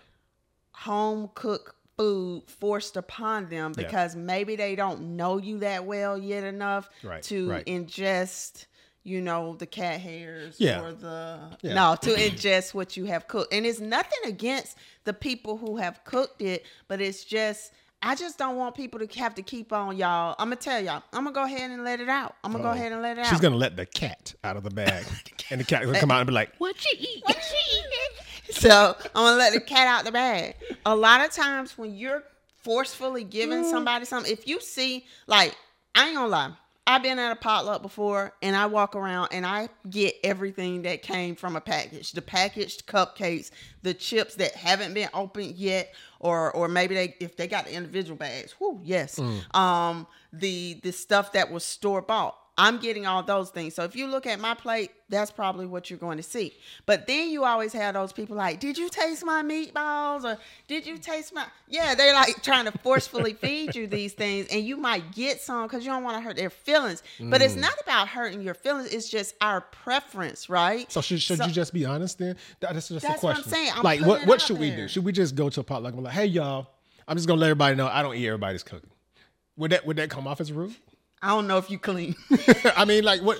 home 0.71 1.29
cooked 1.35 1.73
food 1.97 2.43
forced 2.47 2.97
upon 2.97 3.47
them 3.49 3.73
Yeah. 3.77 3.83
because 3.85 4.15
maybe 4.15 4.55
they 4.57 4.75
don't 4.75 5.15
know 5.15 5.37
you 5.37 5.59
that 5.59 5.85
well 5.85 6.17
yet 6.17 6.43
enough 6.43 6.89
Right, 7.03 7.23
to 7.23 7.49
right. 7.49 7.65
ingest 7.65 8.65
you 9.03 9.21
know 9.21 9.55
the 9.55 9.65
cat 9.67 10.01
hairs 10.01 10.55
Yeah. 10.59 10.81
or 10.81 10.91
the 10.91 11.39
Yeah. 11.61 11.73
no 11.73 11.95
to 12.01 12.09
ingest 12.15 12.73
what 12.73 12.97
you 12.97 13.05
have 13.05 13.27
cooked 13.27 13.53
and 13.53 13.65
it's 13.65 13.79
nothing 13.79 14.19
against 14.25 14.75
the 15.05 15.13
people 15.13 15.55
who 15.57 15.77
have 15.77 16.03
cooked 16.03 16.41
it 16.41 16.65
but 16.89 16.99
it's 16.99 17.23
just 17.23 17.71
I 18.05 18.13
just 18.13 18.37
don't 18.37 18.55
want 18.55 18.75
people 18.75 18.99
to 18.99 19.19
have 19.19 19.33
to 19.33 19.41
keep 19.41 19.73
on 19.73 19.97
y'all. 19.97 20.35
I'm 20.37 20.49
gonna 20.49 20.57
tell 20.57 20.79
y'all. 20.79 21.01
I'm 21.11 21.23
gonna 21.23 21.33
go 21.33 21.43
ahead 21.43 21.71
and 21.71 21.83
let 21.83 21.99
it 21.99 22.07
out. 22.07 22.35
I'm 22.43 22.51
gonna 22.51 22.63
go 22.63 22.69
Oh. 22.69 22.73
ahead 22.73 22.91
and 22.91 23.01
let 23.01 23.17
it 23.17 23.21
out. 23.21 23.31
She's 23.31 23.39
gonna 23.39 23.55
let 23.55 23.75
the 23.75 23.87
cat 23.87 24.35
out 24.43 24.57
of 24.57 24.63
the 24.63 24.69
bag, 24.69 25.05
and 25.49 25.59
the 25.59 25.65
cat 25.65 25.87
will 25.87 25.95
come 25.95 26.11
out 26.11 26.19
and 26.19 26.27
be 26.27 26.33
like, 26.33 26.51
What 26.59 26.75
you 26.85 26.99
eat? 26.99 27.23
What 27.25 27.35
you 27.35 27.79
eat? 27.79 28.55
so 28.55 28.95
I'm 29.15 29.23
gonna 29.23 29.37
let 29.37 29.53
the 29.53 29.59
cat 29.59 29.87
out 29.87 30.05
the 30.05 30.11
bag. 30.11 30.53
A 30.85 30.95
lot 30.95 31.25
of 31.25 31.31
times 31.31 31.79
when 31.79 31.95
you're 31.95 32.23
forcefully 32.61 33.23
giving 33.23 33.63
mm. 33.63 33.71
somebody 33.71 34.05
something, 34.05 34.31
if 34.31 34.47
you 34.47 34.61
see, 34.61 35.05
like, 35.25 35.55
I 35.95 36.07
ain't 36.07 36.15
gonna 36.15 36.27
lie, 36.27 36.51
I've 36.87 37.01
been 37.01 37.17
at 37.17 37.31
a 37.31 37.35
potluck 37.35 37.81
before 37.81 38.33
and 38.43 38.55
I 38.55 38.67
walk 38.67 38.95
around 38.95 39.29
and 39.31 39.45
I 39.45 39.69
get 39.89 40.15
everything 40.23 40.83
that 40.83 41.01
came 41.01 41.35
from 41.35 41.55
a 41.55 41.61
package. 41.61 42.11
The 42.11 42.21
packaged 42.21 42.85
cupcakes, 42.85 43.49
the 43.81 43.93
chips 43.93 44.35
that 44.35 44.53
haven't 44.53 44.93
been 44.93 45.09
opened 45.13 45.55
yet, 45.55 45.93
or 46.19 46.51
or 46.51 46.67
maybe 46.67 46.93
they 46.93 47.15
if 47.19 47.37
they 47.37 47.47
got 47.47 47.65
the 47.65 47.73
individual 47.73 48.17
bags. 48.17 48.53
Whoo, 48.59 48.79
yes. 48.83 49.19
Um, 49.53 50.05
the 50.31 50.79
the 50.83 50.91
stuff 50.91 51.31
that 51.33 51.51
was 51.51 51.63
store 51.63 52.01
bought. 52.03 52.37
I'm 52.57 52.77
getting 52.77 53.05
all 53.05 53.21
those 53.21 53.49
things. 53.49 53.75
So 53.75 53.83
if 53.83 53.97
you 53.97 54.07
look 54.07 54.25
at 54.25 54.39
my 54.39 54.53
plate, 54.53 54.89
that's 55.09 55.29
probably 55.29 55.65
what 55.65 55.89
you're 55.89 55.99
going 55.99 56.15
to 56.15 56.23
see. 56.23 56.53
But 56.85 57.05
then 57.05 57.29
you 57.29 57.43
always 57.43 57.73
have 57.73 57.95
those 57.95 58.13
people 58.13 58.37
like, 58.37 58.61
"Did 58.61 58.77
you 58.77 58.87
taste 58.87 59.25
my 59.25 59.43
meatballs?" 59.43 60.23
or 60.23 60.37
"Did 60.69 60.87
you 60.87 60.97
taste 60.97 61.33
my?" 61.33 61.45
Yeah, 61.67 61.95
they're 61.95 62.13
like 62.13 62.41
trying 62.43 62.63
to 62.65 62.71
forcefully 62.79 63.33
feed 63.41 63.75
you 63.75 63.87
these 63.87 64.13
things, 64.13 64.47
and 64.47 64.65
you 64.65 64.77
might 64.77 65.11
get 65.11 65.41
some 65.41 65.67
because 65.67 65.83
you 65.85 65.91
don't 65.91 66.03
want 66.05 66.15
to 66.15 66.21
hurt 66.21 66.37
their 66.37 66.49
feelings. 66.49 67.03
But 67.19 67.41
Mm. 67.41 67.45
it's 67.45 67.55
not 67.55 67.73
about 67.83 68.07
hurting 68.07 68.41
your 68.41 68.53
feelings. 68.53 68.87
It's 68.93 69.09
just 69.09 69.35
our 69.41 69.59
preference, 69.61 70.49
right? 70.49 70.89
So 70.91 71.01
should, 71.01 71.21
should 71.21 71.39
So- 71.39 71.45
you 71.47 71.51
just 71.51 71.73
be 71.73 71.83
honest 71.85 72.19
then? 72.19 72.37
That- 72.61 72.73
That's 72.73 72.87
just 72.87 73.05
That's 73.05 73.21
a 73.21 73.25
what 73.25 73.35
I'm 73.35 73.43
question. 73.43 73.51
saying. 73.51 73.71
I'm 73.75 73.83
like 73.83 73.99
what 74.01 74.25
what 74.25 74.39
should 74.41 74.59
we 74.59 74.71
do? 74.71 74.87
Should 74.87 75.03
we 75.03 75.11
just 75.11 75.35
go 75.35 75.49
to 75.49 75.59
a 75.59 75.63
potluck 75.63 75.91
and 75.93 76.01
be 76.01 76.05
like, 76.05 76.13
hey 76.13 76.25
y'all, 76.27 76.67
I'm 77.05 77.17
just 77.17 77.27
gonna 77.27 77.41
let 77.41 77.47
everybody 77.47 77.75
know 77.75 77.87
I 77.87 78.01
don't 78.01 78.15
eat 78.15 78.25
everybody's 78.27 78.63
cooking. 78.63 78.89
Would 79.57 79.71
that 79.71 79.85
would 79.85 79.97
that 79.97 80.09
come 80.09 80.25
off 80.25 80.39
as 80.39 80.51
rude? 80.53 80.73
I 81.25 81.29
don't 81.29 81.47
know 81.47 81.57
if 81.57 81.69
you 81.71 81.79
clean. 81.79 82.15
I 82.75 82.85
mean, 82.85 83.03
like 83.03 83.21
what? 83.21 83.39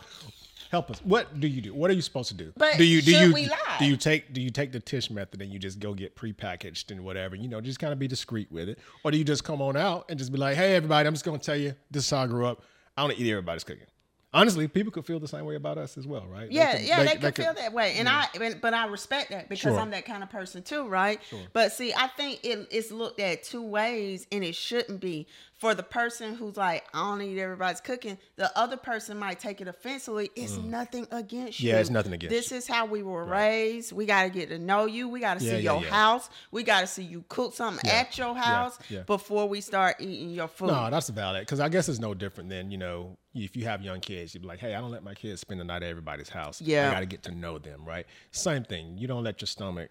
Help 0.72 0.90
us. 0.90 1.00
What 1.04 1.40
do 1.40 1.48
you 1.48 1.62
do? 1.62 1.74
What 1.76 1.92
are 1.92 1.94
you 1.94 2.02
supposed 2.02 2.30
to 2.30 2.34
do? 2.34 2.52
But 2.58 2.78
do 2.78 2.84
you 2.84 3.02
do 3.02 3.12
you 3.16 3.32
we 3.34 3.48
lie? 3.48 3.76
do 3.78 3.86
you 3.86 3.96
take 3.96 4.34
do 4.34 4.42
you 4.42 4.50
take 4.50 4.72
the 4.72 4.80
Tish 4.80 5.12
method 5.12 5.42
and 5.42 5.52
you 5.54 5.60
just 5.60 5.80
go 5.80 5.94
get 5.94 6.16
prepackaged 6.16 6.90
and 6.90 7.06
whatever? 7.06 7.36
You 7.36 7.48
know, 7.48 7.62
just 7.62 7.80
kind 7.80 7.94
of 7.94 8.00
be 8.00 8.08
discreet 8.08 8.52
with 8.52 8.68
it, 8.70 8.80
or 9.04 9.12
do 9.12 9.18
you 9.18 9.24
just 9.24 9.44
come 9.44 9.62
on 9.62 9.78
out 9.78 10.06
and 10.10 10.18
just 10.18 10.32
be 10.32 10.38
like, 10.40 10.56
hey 10.58 10.76
everybody, 10.76 11.08
I'm 11.08 11.14
just 11.14 11.24
gonna 11.24 11.38
tell 11.38 11.56
you 11.56 11.76
this 11.92 12.06
is 12.06 12.10
how 12.10 12.24
I 12.24 12.28
grew 12.28 12.48
up. 12.48 12.64
I 12.98 13.04
don't 13.08 13.18
eat 13.18 13.30
everybody's 13.30 13.64
cooking. 13.64 13.86
Honestly, 14.34 14.68
people 14.68 14.92
could 14.92 15.06
feel 15.06 15.18
the 15.18 15.30
same 15.30 15.46
way 15.46 15.56
about 15.56 15.78
us 15.78 15.98
as 15.98 16.06
well, 16.06 16.26
right? 16.28 16.50
They 16.50 16.56
Yeah, 16.56 16.74
could- 16.74 16.82
yeah, 16.82 17.04
they, 17.06 17.16
they 17.16 17.32
can 17.32 17.46
feel 17.46 17.54
that 17.54 17.72
way, 17.72 17.94
and 17.98 18.10
I, 18.10 18.28
but 18.62 18.74
I 18.74 18.86
respect 18.88 19.30
that 19.30 19.48
because 19.48 19.62
Sure. 19.74 19.80
I'm 19.80 19.92
that 19.92 20.06
kind 20.06 20.24
of 20.24 20.30
person 20.30 20.62
too, 20.62 20.88
right? 20.90 21.22
Sure. 21.30 21.40
But 21.54 21.72
see, 21.72 21.94
I 21.94 22.08
think 22.08 22.42
it, 22.44 22.68
it's 22.70 22.92
looked 22.92 23.22
at 23.22 23.44
two 23.44 23.62
ways, 23.62 24.28
and 24.34 24.44
it 24.44 24.56
shouldn't 24.56 25.00
be. 25.00 25.28
For 25.57 25.74
the 25.74 25.84
person 25.84 26.36
who's 26.36 26.57
like, 26.57 26.84
I 26.94 27.00
don't 27.10 27.22
eat 27.22 27.40
everybody's 27.40 27.80
cooking, 27.80 28.18
the 28.36 28.56
other 28.60 28.75
person 28.75 29.18
might 29.18 29.40
take 29.40 29.62
it 29.62 29.69
offensively. 29.69 30.30
It's 30.36 30.58
nothing 30.58 31.08
against 31.12 31.62
you. 31.62 31.70
Mm. 31.70 31.74
Yeah, 31.74 31.80
it's 31.80 31.89
nothing 31.89 32.12
against 32.12 32.36
This 32.36 32.51
is 32.51 32.68
how 32.68 32.86
we 32.86 33.03
were 33.03 33.24
raised. 33.24 33.94
We 33.94 34.06
got 34.06 34.24
to 34.24 34.30
get 34.30 34.50
to 34.50 34.60
know 34.60 34.86
you. 34.86 35.08
We 35.08 35.22
got 35.22 35.39
to 35.39 35.46
Yeah, 35.46 35.51
see 35.51 35.58
yeah, 35.62 35.74
your 35.74 35.82
yeah. 35.82 35.89
house. 35.89 36.30
We 36.51 36.63
got 36.63 36.82
to 36.82 36.88
see 36.88 37.03
you 37.03 37.24
cook 37.30 37.53
something 37.53 37.89
Yeah, 37.89 38.00
at 38.00 38.18
your 38.18 38.36
yeah, 38.36 38.41
house 38.44 38.77
yeah. 38.89 39.03
before 39.03 39.48
we 39.48 39.62
start 39.62 39.96
eating 40.00 40.32
your 40.32 40.50
food. 40.50 40.68
No, 40.68 40.89
that's 40.89 41.08
valid 41.10 41.44
because 41.44 41.62
I 41.62 41.70
guess 41.70 41.88
it's 41.88 42.00
no 42.00 42.13
different 42.13 42.50
than 42.50 42.70
you 42.70 42.77
know 42.77 43.18
if 43.34 43.56
you 43.56 43.65
have 43.65 43.82
young 43.82 44.00
kids, 44.00 44.34
you'd 44.34 44.41
be 44.41 44.48
like, 44.48 44.60
hey, 44.60 44.75
I 44.75 44.82
don't 44.82 44.91
let 44.91 45.03
my 45.03 45.13
kids 45.13 45.41
spend 45.41 45.60
the 45.60 45.65
night 45.65 45.84
at 45.84 45.89
everybody's 45.89 46.30
house. 46.30 46.62
Yeah. 46.62 46.89
I 46.89 46.94
got 46.94 47.00
to 47.01 47.06
get 47.06 47.24
to 47.24 47.32
know 47.32 47.60
them, 47.60 47.84
right? 47.86 48.06
Same 48.32 48.63
thing. 48.63 48.98
You 48.98 49.08
don't 49.08 49.24
let 49.24 49.41
your 49.41 49.48
stomach 49.48 49.89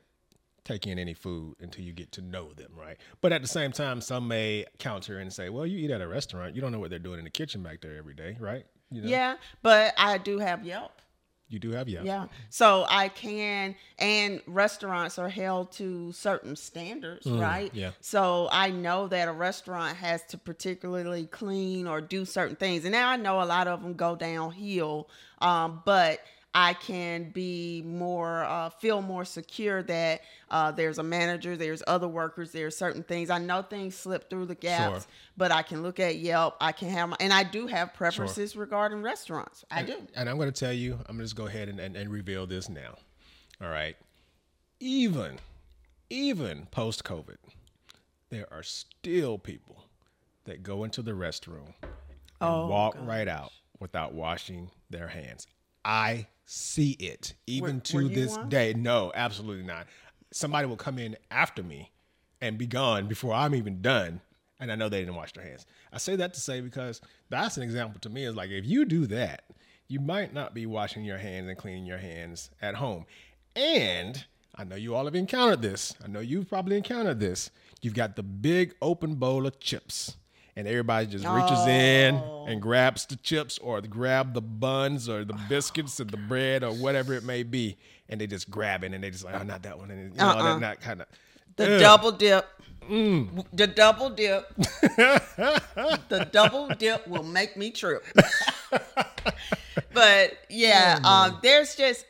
take 0.64 0.86
in 0.86 0.98
any 0.98 1.14
food 1.14 1.56
until 1.60 1.84
you 1.84 1.92
get 1.92 2.10
to 2.12 2.22
know 2.22 2.52
them, 2.54 2.72
right? 2.78 2.96
But 3.20 3.32
at 3.32 3.42
the 3.42 3.48
same 3.48 3.70
time, 3.72 4.00
some 4.00 4.26
may 4.28 4.64
counter 4.78 5.18
and 5.18 5.32
say, 5.32 5.48
well, 5.50 5.66
you 5.66 5.78
eat 5.78 5.90
at 5.90 6.00
a 6.00 6.08
restaurant, 6.08 6.54
you 6.54 6.62
don't 6.62 6.72
know 6.72 6.78
what 6.80 6.90
they're 6.90 6.98
doing 6.98 7.18
in 7.18 7.24
the 7.24 7.30
kitchen 7.30 7.62
back 7.62 7.80
there 7.82 7.96
every 7.96 8.14
day, 8.14 8.36
right? 8.40 8.64
You 8.90 9.02
know, 9.02 9.08
Yeah, 9.08 9.36
but 9.62 9.92
I 9.98 10.18
do 10.18 10.38
have 10.38 10.64
Yelp. 10.64 10.92
you 11.48 11.58
do 11.58 11.72
have 11.72 11.88
Yelp. 11.88 12.06
Yeah. 12.06 12.26
So 12.48 12.86
I 12.88 13.08
can, 13.08 13.74
and 13.98 14.40
restaurants 14.46 15.18
are 15.18 15.28
held 15.28 15.70
to 15.72 16.12
certain 16.12 16.56
standards, 16.56 17.26
right? 17.26 17.70
yeah. 17.74 17.90
So 18.00 18.48
I 18.50 18.70
know 18.70 19.06
that 19.08 19.28
a 19.28 19.32
restaurant 19.32 19.96
has 19.98 20.22
to 20.28 20.38
particularly 20.38 21.26
clean 21.26 21.86
or 21.86 22.00
do 22.00 22.24
certain 22.24 22.56
things. 22.56 22.84
And 22.84 22.92
now 22.92 23.08
I 23.10 23.16
know 23.16 23.42
a 23.42 23.44
lot 23.44 23.68
of 23.68 23.82
them 23.82 23.94
go 23.94 24.16
downhill, 24.16 25.08
um, 25.40 25.82
but 25.84 26.20
I 26.56 26.74
can 26.74 27.30
be 27.30 27.82
more, 27.84 28.44
uh, 28.44 28.70
feel 28.70 29.02
more 29.02 29.24
secure 29.24 29.82
that 29.82 30.20
uh, 30.50 30.70
there's 30.70 30.98
a 30.98 31.02
manager, 31.02 31.56
there's 31.56 31.82
other 31.88 32.06
workers, 32.06 32.52
there's 32.52 32.76
certain 32.76 33.02
things. 33.02 33.28
I 33.28 33.38
know 33.38 33.62
things 33.62 33.96
slip 33.96 34.30
through 34.30 34.46
the 34.46 34.54
gaps, 34.54 35.04
Sure. 35.04 35.12
but 35.36 35.50
I 35.50 35.62
can 35.62 35.82
look 35.82 35.98
at 35.98 36.16
Yelp. 36.18 36.56
I 36.60 36.70
can 36.70 36.90
have 36.90 37.08
my, 37.08 37.16
and 37.18 37.32
I 37.32 37.42
do 37.42 37.66
have 37.66 37.92
preferences 37.92 38.54
regarding 38.54 39.02
restaurants. 39.02 39.64
I 39.70 39.82
do. 39.82 40.06
And 40.14 40.30
I'm 40.30 40.36
going 40.36 40.50
to 40.52 40.58
tell 40.58 40.72
you, 40.72 40.92
I'm 41.08 41.16
going 41.16 41.18
to 41.18 41.24
just 41.24 41.34
go 41.36 41.46
ahead 41.46 41.68
and, 41.68 41.80
and, 41.80 41.96
and 41.96 42.08
reveal 42.08 42.46
this 42.46 42.68
now. 42.68 42.98
All 43.60 43.68
right. 43.68 43.96
Even, 44.78 45.38
even 46.10 46.66
post 46.70 47.02
COVID, 47.02 47.36
there 48.30 48.46
are 48.52 48.62
still 48.62 49.38
people 49.38 49.86
that 50.44 50.62
go 50.62 50.84
into 50.84 51.02
the 51.02 51.12
restroom 51.12 51.72
and 51.82 51.90
Oh, 52.40 52.66
walk 52.68 52.96
right 53.00 53.26
out 53.28 53.50
without 53.80 54.12
washing 54.12 54.70
their 54.90 55.08
hands. 55.08 55.46
I 55.84 56.26
see 56.44 56.92
it 56.92 57.34
even 57.46 57.76
Were- 57.76 57.80
to 57.80 57.96
were 57.96 58.08
this 58.08 58.36
day. 58.48 58.74
No, 58.74 59.12
absolutely 59.14 59.64
not. 59.64 59.86
somebody 60.32 60.66
will 60.66 60.76
come 60.76 60.98
in 60.98 61.16
after 61.30 61.62
me 61.62 61.92
and 62.40 62.58
be 62.58 62.66
gone 62.66 63.06
before 63.06 63.32
I'm 63.32 63.54
even 63.54 63.80
done. 63.80 64.20
And 64.58 64.72
I 64.72 64.74
know 64.74 64.88
they 64.88 65.00
didn't 65.00 65.14
wash 65.14 65.32
their 65.32 65.44
hands. 65.44 65.64
I 65.92 65.98
say 65.98 66.16
that 66.16 66.34
to 66.34 66.40
say 66.40 66.60
because 66.60 67.00
that's 67.28 67.56
an 67.56 67.62
example 67.62 68.00
to 68.00 68.10
me 68.10 68.24
is 68.24 68.34
like 68.34 68.50
if 68.50 68.66
you 68.66 68.84
do 68.84 69.06
that, 69.06 69.44
you 69.88 70.00
might 70.00 70.32
not 70.34 70.54
be 70.54 70.66
washing 70.66 71.04
your 71.04 71.18
hands 71.18 71.48
and 71.48 71.56
cleaning 71.58 71.86
your 71.86 71.98
hands 71.98 72.50
at 72.60 72.74
home. 72.74 73.06
And 73.54 74.24
I 74.56 74.64
know 74.64 74.76
you 74.76 74.94
all 74.94 75.04
have 75.04 75.14
encountered 75.14 75.62
this. 75.62 75.94
I 76.04 76.08
know 76.08 76.20
you've 76.20 76.48
probably 76.48 76.76
encountered 76.76 77.20
this. 77.20 77.50
You've 77.82 77.94
got 77.94 78.16
the 78.16 78.22
big 78.22 78.74
open 78.82 79.16
bowl 79.16 79.46
of 79.46 79.60
chips 79.60 80.16
and 80.56 80.68
everybody 80.68 81.06
just 81.06 81.26
reaches 81.26 81.66
in 81.66 82.14
and 82.48 82.60
grabs 82.62 83.06
the 83.06 83.16
chips 83.16 83.58
or 83.58 83.80
grab 83.80 84.34
the 84.34 84.40
buns 84.40 85.08
or 85.08 85.24
the 85.24 85.38
biscuits 85.48 86.00
or 86.00 86.04
the 86.04 86.16
bread 86.16 86.62
or 86.62 86.72
whatever 86.72 87.12
it 87.14 87.24
may 87.24 87.42
be, 87.42 87.76
and 88.08 88.20
they 88.20 88.26
just 88.26 88.50
grab 88.50 88.84
it 88.84 88.92
and 88.92 89.02
they 89.02 89.10
just 89.10 89.24
like, 89.24 89.34
oh, 89.34 89.42
not 89.42 89.62
that 89.64 89.78
one, 89.78 89.90
and 89.90 90.12
you 90.12 90.18
know, 90.18 90.26
Uh-uh. 90.28 90.54
that 90.54 90.60
not 90.60 90.80
kind 90.80 91.00
of. 91.00 91.06
The 91.56 91.78
double 91.78 92.12
dip. 92.12 92.46
The 92.88 93.72
double 93.74 94.10
dip. 94.10 94.54
the 94.56 96.28
double 96.32 96.68
dip 96.68 97.06
will 97.08 97.22
make 97.22 97.56
me 97.56 97.70
trip. 97.70 98.04
but 99.92 100.32
yeah, 100.50 100.98
um, 101.04 101.38
there's 101.42 101.74
just 101.76 102.04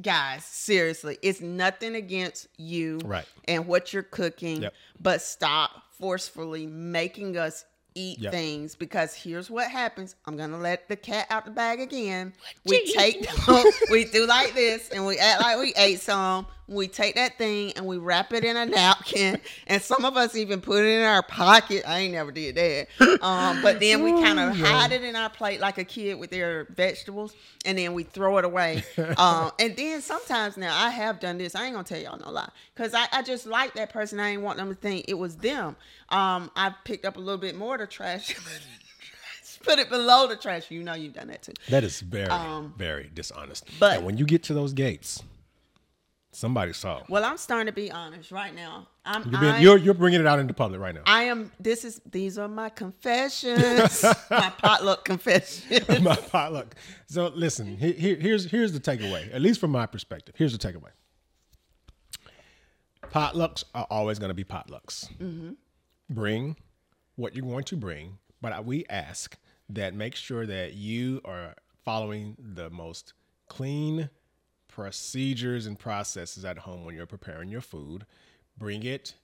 guys, 0.00 0.44
seriously, 0.44 1.18
it's 1.22 1.40
nothing 1.40 1.94
against 1.94 2.46
you 2.56 3.00
Right. 3.04 3.26
and 3.46 3.66
what 3.66 3.92
you're 3.92 4.02
cooking, 4.02 4.62
Yep. 4.62 4.74
but 5.00 5.22
stop 5.22 5.70
forcefully 5.98 6.66
making 6.66 7.36
us 7.36 7.64
eat 7.98 8.18
Yep. 8.20 8.32
things 8.32 8.74
because 8.76 9.14
here's 9.14 9.50
what 9.50 9.70
happens. 9.70 10.14
I'm 10.26 10.36
gonna 10.36 10.58
let 10.58 10.88
the 10.88 10.96
cat 10.96 11.26
out 11.30 11.44
the 11.44 11.50
bag 11.50 11.80
again. 11.80 12.32
We 12.64 12.84
take 12.92 13.26
we 13.90 14.04
do 14.04 14.26
like 14.26 14.54
this 14.54 14.88
and 14.90 15.04
we 15.04 15.18
act 15.18 15.40
like 15.42 15.58
we 15.58 15.74
ate 15.76 16.00
some. 16.00 16.46
We 16.68 16.86
take 16.86 17.14
that 17.14 17.38
thing 17.38 17.72
and 17.76 17.86
we 17.86 17.96
wrap 17.96 18.32
it 18.34 18.44
in 18.44 18.54
a 18.56 18.66
napkin, 18.76 19.40
and 19.66 19.80
some 19.80 20.04
of 20.04 20.16
us 20.18 20.36
even 20.36 20.60
put 20.60 20.84
it 20.84 20.88
in 20.98 21.02
our 21.02 21.22
pocket. 21.22 21.82
I 21.88 22.00
ain't 22.00 22.12
never 22.12 22.30
did 22.30 22.54
that. 22.56 22.88
Um, 23.22 23.62
but 23.62 23.80
then 23.80 24.02
we 24.04 24.12
kind 24.12 24.38
of 24.38 24.56
hide 24.56 24.92
it 24.92 25.02
in 25.02 25.16
our 25.16 25.28
plate 25.30 25.60
like 25.60 25.76
a 25.78 25.84
kid 25.84 26.18
with 26.20 26.30
their 26.30 26.66
vegetables, 26.70 27.34
and 27.64 27.76
then 27.76 27.94
we 27.94 28.04
throw 28.04 28.38
it 28.38 28.44
away. 28.44 28.84
um, 29.16 29.50
and 29.58 29.74
then 29.76 30.00
sometimes 30.02 30.56
now 30.56 30.76
I 30.76 30.90
have 30.90 31.18
done 31.18 31.36
this. 31.38 31.54
I 31.56 31.64
ain't 31.64 31.74
gonna 31.74 31.84
tell 31.84 31.98
y'all 32.00 32.18
no 32.18 32.30
lie, 32.30 32.48
cause 32.76 32.94
I, 32.94 33.06
I 33.12 33.22
just 33.22 33.46
like 33.46 33.74
that 33.74 33.90
person. 33.92 34.20
I 34.20 34.30
ain't 34.30 34.42
want 34.42 34.56
them 34.58 34.68
to 34.68 34.74
think 34.74 35.06
it 35.08 35.14
was 35.14 35.36
them. 35.36 35.74
Um, 36.10 36.50
I 36.54 36.72
picked 36.84 37.04
up 37.04 37.16
a 37.16 37.20
little 37.20 37.40
bit 37.40 37.56
more 37.56 37.74
of 37.74 37.80
the 37.80 37.86
trash. 37.88 38.34
Put 39.64 39.78
it 39.80 39.88
below 39.90 40.28
the 40.28 40.36
trash. 40.36 40.70
You 40.70 40.82
know 40.84 40.94
you've 40.94 41.14
done 41.14 41.28
that 41.28 41.42
too. 41.42 41.52
That 41.70 41.82
is 41.82 42.00
very, 42.00 42.28
Um, 42.28 42.72
very 42.78 43.10
dishonest. 43.12 43.68
but- 43.80 43.96
and 43.96 44.06
when 44.06 44.16
you 44.16 44.24
get 44.24 44.44
to 44.44 44.54
those 44.54 44.72
gates, 44.72 45.22
somebody 46.38 46.72
saw. 46.72 47.02
Well, 47.08 47.24
I'm 47.24 47.36
starting 47.36 47.66
to 47.66 47.72
be 47.72 47.90
honest 47.90 48.30
right 48.30 48.54
now. 48.54 48.86
I'm 49.04 49.28
You're, 49.30 49.40
being, 49.40 49.52
I, 49.52 49.58
you're 49.58 49.76
you're 49.76 49.94
bringing 49.94 50.20
it 50.20 50.26
out 50.26 50.38
into 50.38 50.54
public 50.54 50.80
right 50.80 50.94
now. 50.94 51.02
I 51.06 51.24
am. 51.24 51.50
This 51.58 51.84
is. 51.84 52.00
These 52.10 52.38
are 52.38 52.48
my 52.48 52.68
confessions. 52.68 54.04
my 54.30 54.52
potluck 54.58 55.04
confessions. 55.04 56.00
my 56.00 56.16
potluck. 56.16 56.74
So 57.06 57.32
listen, 57.34 57.76
here, 57.76 58.16
here's 58.16 58.50
here's 58.50 58.72
the 58.72 58.80
takeaway. 58.80 59.34
At 59.34 59.40
least 59.40 59.60
from 59.60 59.72
my 59.72 59.86
perspective, 59.86 60.34
here's 60.38 60.56
the 60.56 60.58
takeaway. 60.58 60.90
Potlucks 63.10 63.64
are 63.74 63.86
always 63.90 64.18
going 64.18 64.30
to 64.30 64.34
be 64.34 64.44
potlucks. 64.44 65.10
Mm-hmm. 65.16 65.52
Bring 66.10 66.56
what 67.16 67.34
you're 67.34 67.46
going 67.46 67.64
to 67.64 67.76
bring, 67.76 68.18
but 68.40 68.64
we 68.64 68.84
ask 68.88 69.36
that 69.70 69.94
make 69.94 70.14
sure 70.14 70.46
that 70.46 70.74
you 70.74 71.20
are 71.24 71.54
following 71.84 72.36
the 72.38 72.70
most 72.70 73.14
clean 73.48 74.10
procedures 74.78 75.66
and 75.66 75.76
processes 75.76 76.44
at 76.44 76.58
home 76.58 76.84
when 76.84 76.94
you're 76.94 77.04
preparing 77.04 77.48
your 77.48 77.60
food. 77.60 78.06
Bring 78.56 78.84
it, 78.84 79.14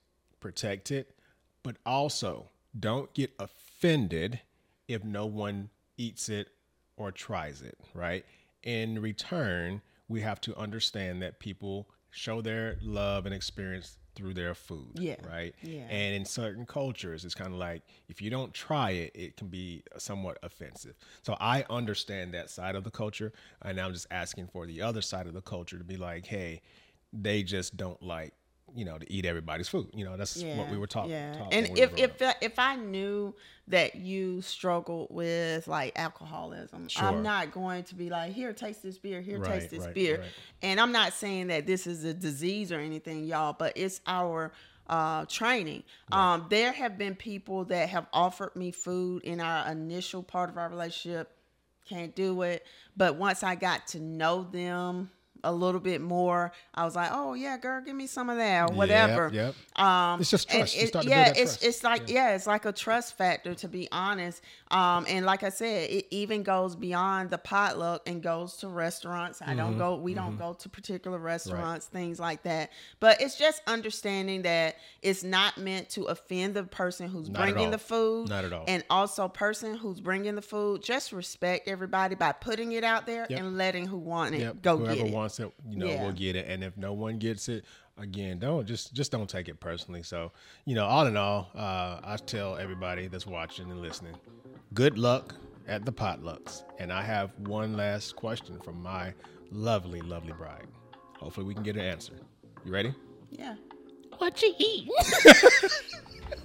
protect 0.40 0.90
it, 0.90 1.16
but 1.62 1.76
also 1.86 2.48
don't 2.80 3.14
get 3.14 3.30
offended 3.38 4.40
if 4.88 5.04
no 5.04 5.26
one 5.26 5.70
eats 5.96 6.28
it 6.28 6.48
or 6.96 7.12
tries 7.12 7.62
it, 7.62 7.78
right? 7.94 8.24
In 8.64 9.00
return, 9.00 9.80
we 10.08 10.22
have 10.22 10.40
to 10.40 10.58
understand 10.58 11.22
that 11.22 11.38
people 11.38 11.88
show 12.10 12.40
their 12.40 12.76
love 12.82 13.24
and 13.24 13.32
experience 13.32 13.98
through 14.14 14.34
their 14.34 14.54
food, 14.54 14.92
Yeah, 14.94 15.16
right? 15.28 15.54
yeah. 15.62 15.86
And 15.88 16.14
in 16.14 16.24
certain 16.24 16.66
cultures, 16.66 17.24
it's 17.24 17.34
kind 17.34 17.52
of 17.52 17.58
like 17.58 17.82
if 18.08 18.22
you 18.22 18.30
don't 18.30 18.54
try 18.54 18.90
it, 18.90 19.12
it 19.14 19.36
can 19.36 19.48
be 19.48 19.82
somewhat 19.98 20.38
offensive. 20.42 20.94
So 21.22 21.36
I 21.40 21.64
understand 21.70 22.34
that 22.34 22.50
side 22.50 22.74
of 22.76 22.84
the 22.84 22.90
culture, 22.90 23.32
and 23.62 23.80
I'm 23.80 23.92
just 23.92 24.06
asking 24.10 24.48
for 24.48 24.66
the 24.66 24.82
other 24.82 25.02
side 25.02 25.26
of 25.26 25.34
the 25.34 25.42
culture 25.42 25.78
to 25.78 25.84
be 25.84 25.96
like, 25.96 26.26
hey, 26.26 26.62
they 27.12 27.42
just 27.42 27.76
don't 27.76 28.02
like, 28.02 28.32
you 28.74 28.84
know, 28.84 28.98
to 28.98 29.12
eat 29.12 29.24
everybody's 29.24 29.68
food. 29.68 29.88
You 29.94 30.04
know, 30.04 30.16
that's 30.16 30.42
what 30.42 30.70
we 30.70 30.78
were 30.78 30.86
talking. 30.86 31.12
Yeah, 31.12 31.34
taught 31.34 31.54
and 31.54 31.68
we 31.72 31.80
if 31.80 31.98
if 31.98 32.22
I, 32.22 32.34
if 32.40 32.58
I 32.58 32.76
knew 32.76 33.34
that 33.68 33.94
you 33.94 34.42
struggled 34.42 35.08
with 35.10 35.66
like 35.68 35.92
alcoholism, 35.96 36.88
Sure. 36.88 37.04
I'm 37.04 37.22
not 37.22 37.52
going 37.52 37.84
to 37.84 37.94
be 37.94 38.10
like, 38.10 38.32
here, 38.32 38.52
taste 38.52 38.82
this 38.82 38.98
beer, 38.98 39.20
here, 39.20 39.38
Right, 39.38 39.60
taste 39.60 39.70
this 39.70 39.84
right, 39.86 39.94
beer. 39.94 40.18
right. 40.18 40.28
And 40.62 40.80
I'm 40.80 40.92
not 40.92 41.12
saying 41.14 41.46
that 41.46 41.66
this 41.66 41.86
is 41.86 42.04
a 42.04 42.12
disease 42.12 42.72
or 42.72 42.78
anything, 42.78 43.24
y'all, 43.24 43.54
but 43.54 43.72
it's 43.76 44.00
our 44.06 44.52
uh, 44.88 45.24
training. 45.26 45.82
Um, 46.12 46.46
there 46.50 46.72
have 46.72 46.98
been 46.98 47.14
people 47.14 47.64
that 47.66 47.88
have 47.88 48.06
offered 48.12 48.54
me 48.54 48.70
food 48.70 49.22
in 49.22 49.40
our 49.40 49.70
initial 49.70 50.22
part 50.22 50.50
of 50.50 50.58
our 50.58 50.68
relationship. 50.68 51.30
Can't 51.88 52.14
do 52.14 52.42
it, 52.42 52.66
but 52.96 53.16
once 53.16 53.42
I 53.42 53.54
got 53.56 53.86
to 53.88 54.00
know 54.00 54.42
them 54.42 55.10
a 55.44 55.52
little 55.52 55.80
bit 55.80 56.00
more, 56.00 56.52
I 56.74 56.84
was 56.84 56.96
like, 56.96 57.10
oh 57.12 57.34
yeah, 57.34 57.56
girl, 57.58 57.80
give 57.80 57.94
me 57.94 58.06
some 58.06 58.28
of 58.30 58.36
that 58.38 58.70
or 58.70 58.74
whatever. 58.74 59.30
yep. 59.32 59.54
Um, 59.76 60.20
It's 60.20 60.30
just 60.30 60.48
trust. 60.50 60.76
You 60.76 60.82
it- 60.88 60.92
to 60.92 61.04
yeah, 61.06 61.28
it's 61.28 61.38
trust. 61.38 61.64
it's 61.64 61.84
like 61.84 62.08
yeah. 62.10 62.34
it's 62.34 62.46
like 62.46 62.64
a 62.64 62.72
trust 62.72 63.16
factor 63.16 63.54
to 63.54 63.68
be 63.68 63.88
honest. 63.92 64.42
Um, 64.70 65.06
and 65.08 65.24
like 65.24 65.42
I 65.44 65.50
said, 65.50 65.90
it 65.90 66.06
even 66.10 66.42
goes 66.42 66.74
beyond 66.74 67.30
the 67.30 67.38
potluck 67.38 68.02
and 68.08 68.22
goes 68.22 68.56
to 68.58 68.68
restaurants. 68.68 69.40
I 69.40 69.46
Mm-hmm. 69.46 69.56
don't 69.58 69.78
go. 69.78 69.96
We 69.96 70.14
don't 70.14 70.36
go 70.36 70.54
to 70.54 70.68
particular 70.68 71.18
restaurants, 71.18 71.86
things 71.86 72.18
like 72.18 72.42
that. 72.42 72.70
But 72.98 73.20
it's 73.20 73.36
just 73.38 73.62
understanding 73.68 74.42
that 74.42 74.76
it's 75.02 75.22
not 75.22 75.58
meant 75.58 75.90
to 75.90 76.04
offend 76.04 76.54
the 76.54 76.64
person 76.64 77.08
who's 77.08 77.28
Not 77.30 77.42
bringing 77.42 77.70
the 77.70 77.78
food. 77.78 78.28
Not 78.30 78.44
at 78.44 78.52
all. 78.52 78.64
And 78.66 78.82
also, 78.90 79.28
person 79.28 79.76
who's 79.76 80.00
bringing 80.00 80.34
the 80.34 80.42
food, 80.42 80.82
just 80.82 81.12
respect 81.12 81.68
everybody 81.68 82.14
by 82.14 82.32
putting 82.32 82.72
it 82.72 82.82
out 82.84 83.06
there 83.06 83.26
Yep. 83.28 83.38
and 83.38 83.56
letting 83.58 83.86
who 83.86 83.98
want 83.98 84.34
it 84.34 84.40
Yep. 84.40 84.62
go 84.62 84.76
Whoever 84.78 84.94
get 84.96 85.06
it. 85.06 85.12
Wants 85.38 85.56
it, 85.56 85.70
you 85.70 85.78
know, 85.78 85.86
Yeah. 85.86 86.04
will 86.04 86.12
get 86.12 86.36
it. 86.36 86.46
And 86.48 86.62
if 86.62 86.76
no 86.76 86.92
one 86.92 87.18
gets 87.18 87.48
it, 87.48 87.64
again, 87.98 88.38
don't 88.38 88.66
just 88.66 88.94
just 88.94 89.10
don't 89.12 89.28
take 89.28 89.48
it 89.48 89.60
personally. 89.60 90.02
So, 90.02 90.32
you 90.64 90.74
know, 90.74 90.84
all 90.86 91.06
in 91.06 91.16
all, 91.16 91.50
uh, 91.54 92.00
I 92.02 92.16
tell 92.24 92.56
everybody 92.56 93.08
that's 93.08 93.26
watching 93.26 93.70
and 93.70 93.80
listening, 93.80 94.14
good 94.74 94.98
luck 94.98 95.34
at 95.66 95.84
the 95.84 95.92
potlucks. 95.92 96.62
And 96.78 96.92
I 96.92 97.02
have 97.02 97.30
one 97.40 97.76
last 97.76 98.16
question 98.16 98.60
from 98.60 98.82
my 98.82 99.14
lovely, 99.50 100.00
lovely 100.00 100.32
bride. 100.32 100.66
Hopefully, 101.18 101.46
we 101.46 101.54
can 101.54 101.62
get 101.62 101.76
an 101.76 101.82
answer. 101.82 102.14
You 102.64 102.72
ready? 102.72 102.94
Yeah. 103.30 103.56
What 104.18 104.40
you 104.42 104.54
eating? 104.58 104.92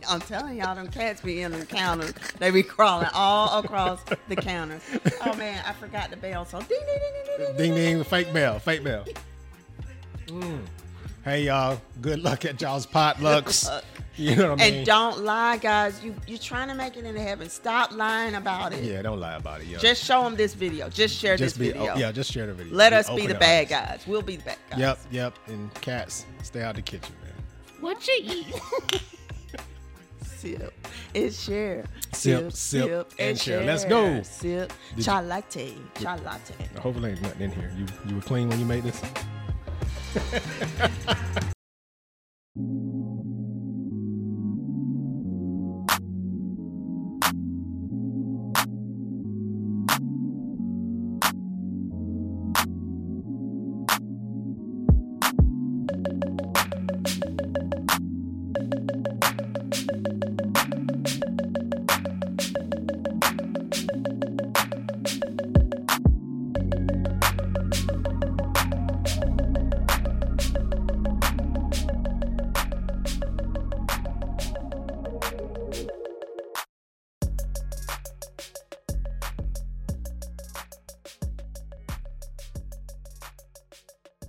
I'm 0.09 0.21
telling 0.21 0.57
y'all, 0.57 0.75
them 0.75 0.87
cats 0.87 1.21
be 1.21 1.41
in 1.41 1.51
the 1.51 1.65
counters. 1.65 2.13
They 2.39 2.51
be 2.51 2.63
crawling 2.63 3.09
all 3.13 3.59
across 3.59 4.01
the 4.27 4.35
counters. 4.35 4.81
Oh 5.25 5.35
man, 5.35 5.63
I 5.65 5.73
forgot 5.73 6.09
the 6.09 6.17
bell. 6.17 6.45
So 6.45 6.59
ding 6.59 6.67
ding 6.69 6.77
ding 6.87 7.11
ding 7.25 7.47
ding. 7.47 7.57
Ding 7.57 7.75
ding, 7.75 8.03
fake 8.03 8.33
bell, 8.33 8.59
fake 8.59 8.83
bell. 8.83 9.05
Mm. 10.27 10.61
Hey 11.23 11.43
y'all, 11.43 11.79
good 12.01 12.23
luck 12.23 12.45
at 12.45 12.61
y'all's 12.61 12.85
potlucks. 12.85 13.67
luck. 13.67 13.83
You 14.15 14.35
know 14.35 14.51
what 14.51 14.61
I 14.61 14.65
mean? 14.65 14.73
And 14.79 14.85
don't 14.85 15.19
lie, 15.19 15.55
guys. 15.57 16.03
You 16.03 16.13
you're 16.27 16.37
trying 16.39 16.67
to 16.67 16.75
make 16.75 16.97
it 16.97 17.05
into 17.05 17.21
heaven. 17.21 17.49
Stop 17.49 17.93
lying 17.93 18.35
about 18.35 18.73
it. 18.73 18.83
yeah, 18.83 19.01
don't 19.01 19.19
lie 19.19 19.35
about 19.35 19.61
it. 19.61 19.67
Yo. 19.67 19.79
Just 19.79 20.03
show 20.03 20.23
them 20.23 20.35
this 20.35 20.53
video. 20.53 20.89
Just 20.89 21.15
share 21.15 21.37
just 21.37 21.57
this 21.57 21.67
be, 21.67 21.71
video. 21.71 21.93
oh, 21.93 21.97
yeah, 21.97 22.11
just 22.11 22.29
share 22.29 22.45
the 22.45 22.53
video. 22.53 22.75
Let 22.75 22.91
us 22.91 23.07
be 23.07 23.13
open 23.13 23.25
the 23.27 23.31
and 23.31 23.39
bad 23.39 23.71
honest. 23.71 23.89
guys. 23.89 24.07
We'll 24.07 24.21
be 24.21 24.35
the 24.35 24.43
bad 24.43 24.57
guys. 24.71 24.79
Yep, 24.79 24.99
yep. 25.11 25.39
And 25.47 25.73
cats, 25.75 26.25
stay 26.43 26.61
out 26.61 26.75
the 26.75 26.81
kitchen, 26.81 27.15
man. 27.23 27.28
What 27.81 28.07
you 28.07 28.19
eat? 28.23 29.01
Sip 30.21 30.73
and 31.15 31.33
share. 31.33 31.85
Sip, 32.13 32.51
sip, 32.51 33.13
and 33.19 33.39
share. 33.39 33.63
Let's 33.63 33.85
go. 33.85 34.21
Sip. 34.23 34.71
Did 34.95 35.05
Chai 35.05 35.21
latte. 35.21 35.73
Chai 35.99 36.15
latte. 36.17 36.55
Hopefully, 36.79 37.11
ain't 37.11 37.21
nothing 37.21 37.41
in 37.41 37.51
here. 37.51 37.71
You 37.77 37.85
you 38.07 38.15
were 38.15 38.21
clean 38.21 38.49
when 38.49 38.59
you 38.59 38.65
made 38.65 38.83
this. 38.83 39.01